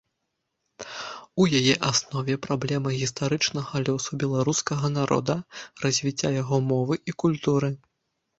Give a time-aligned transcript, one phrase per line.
[1.43, 5.37] У яе аснове праблема гістарычнага лёсу беларускага народа,
[5.85, 7.69] развіцця яго мовы і культуры.